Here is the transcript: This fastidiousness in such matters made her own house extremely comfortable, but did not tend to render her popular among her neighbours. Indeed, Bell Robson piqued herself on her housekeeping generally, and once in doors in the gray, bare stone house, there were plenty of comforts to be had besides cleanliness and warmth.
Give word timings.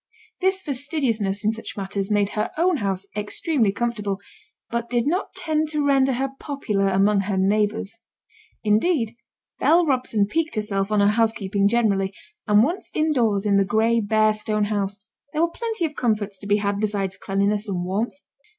This 0.39 0.63
fastidiousness 0.63 1.45
in 1.45 1.51
such 1.51 1.77
matters 1.77 2.09
made 2.09 2.29
her 2.29 2.49
own 2.57 2.77
house 2.77 3.05
extremely 3.15 3.71
comfortable, 3.71 4.19
but 4.71 4.89
did 4.89 5.05
not 5.05 5.35
tend 5.35 5.69
to 5.69 5.85
render 5.85 6.13
her 6.13 6.31
popular 6.39 6.87
among 6.87 7.19
her 7.19 7.37
neighbours. 7.37 7.99
Indeed, 8.63 9.15
Bell 9.59 9.85
Robson 9.85 10.25
piqued 10.25 10.55
herself 10.55 10.91
on 10.91 11.01
her 11.01 11.07
housekeeping 11.09 11.67
generally, 11.67 12.15
and 12.47 12.63
once 12.63 12.89
in 12.95 13.11
doors 13.11 13.45
in 13.45 13.57
the 13.57 13.63
gray, 13.63 13.99
bare 13.99 14.33
stone 14.33 14.63
house, 14.63 14.97
there 15.33 15.41
were 15.43 15.51
plenty 15.51 15.85
of 15.85 15.93
comforts 15.95 16.39
to 16.39 16.47
be 16.47 16.57
had 16.57 16.79
besides 16.79 17.15
cleanliness 17.15 17.69
and 17.69 17.85
warmth. 17.85 18.23